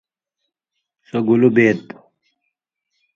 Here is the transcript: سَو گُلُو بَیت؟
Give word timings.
سَو 1.07 1.17
گُلُو 1.27 1.49
بَیت؟ 1.55 1.81